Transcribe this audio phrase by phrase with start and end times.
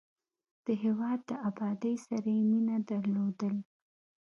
[0.65, 3.55] د هېواد د ابادۍ سره یې مینه درلودل.